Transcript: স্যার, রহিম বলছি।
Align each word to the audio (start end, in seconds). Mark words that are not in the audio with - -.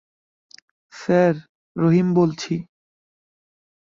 স্যার, 0.93 1.35
রহিম 1.75 2.07
বলছি। 2.13 2.53